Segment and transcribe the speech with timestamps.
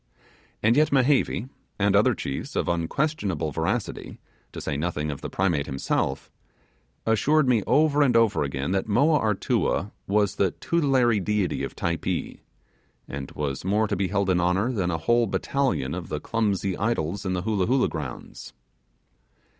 [0.63, 1.47] And yet Mehevi,
[1.77, 4.17] and other chiefs of unquestionable veracity
[4.51, 6.31] to say nothing of the Primate himself
[7.05, 12.39] assured me over and over again that Moa Artua was the tutelary deity of Typee,
[13.07, 16.75] and was more to be held in honour than a whole battalion of the clumsy
[16.75, 18.53] idols in the Hoolah Hoolah grounds.